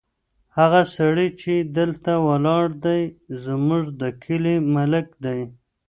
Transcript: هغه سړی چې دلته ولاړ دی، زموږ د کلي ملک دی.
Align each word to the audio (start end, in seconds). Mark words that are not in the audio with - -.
هغه 0.57 0.81
سړی 0.95 1.27
چې 1.41 1.53
دلته 1.77 2.11
ولاړ 2.27 2.65
دی، 2.85 3.01
زموږ 3.45 3.83
د 4.01 4.03
کلي 4.23 4.55
ملک 4.75 5.07
دی. 5.25 5.39